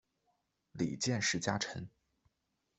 [0.71, 1.87] 里见氏家臣。